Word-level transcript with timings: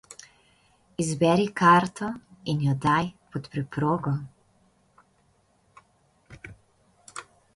Izberi 1.03 1.43
karto 1.59 2.07
in 2.53 2.63
jo 2.67 2.73
daj 2.87 3.03
pod 3.35 3.51
preprogo. 3.57 4.15